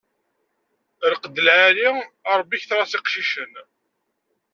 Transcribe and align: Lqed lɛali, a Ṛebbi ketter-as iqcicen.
Lqed 1.11 1.35
lɛali, 1.45 1.89
a 2.29 2.31
Ṛebbi 2.39 2.57
ketter-as 2.61 2.93
iqcicen. 2.97 3.53